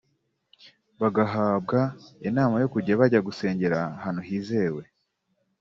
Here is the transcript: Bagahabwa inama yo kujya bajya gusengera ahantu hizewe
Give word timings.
Bagahabwa 1.01 1.79
inama 2.27 2.55
yo 2.63 2.67
kujya 2.73 2.99
bajya 2.99 3.25
gusengera 3.27 3.77
ahantu 3.97 4.21
hizewe 4.27 4.83